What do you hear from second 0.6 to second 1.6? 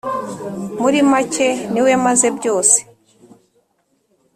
muri make: